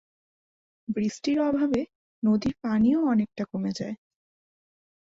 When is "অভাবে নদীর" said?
1.41-2.55